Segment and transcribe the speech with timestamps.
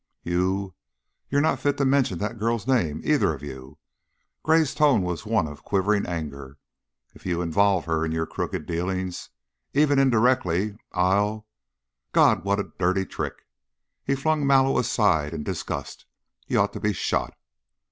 [0.23, 0.73] "You
[1.29, 3.77] you're not fit to mention that girl's name, either of you."
[4.41, 6.57] Gray's tone was one of quivering anger.
[7.13, 9.29] "If you involve her in your crooked dealings,
[9.73, 11.45] even indirectly, I'll
[12.13, 12.43] God!
[12.43, 13.45] What a dirty trick."
[14.03, 16.07] He flung Mallow aside in disgust.
[16.47, 17.37] "You ought to be shot."